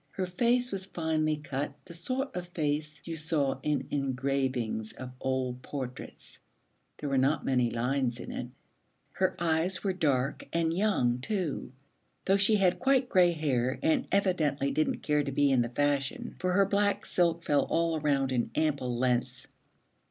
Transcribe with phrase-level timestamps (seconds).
[0.09, 5.61] Her face was finely cut, the sort of face you saw in engravings of old
[5.61, 6.39] portraits;
[6.97, 8.47] there were not many lines in it.
[9.11, 11.71] Her eyes were dark and young too,
[12.25, 16.35] though she had quite gray hair and evidently didn't care to be in the fashion,
[16.39, 19.45] for her black silk fell all around in ample lengths.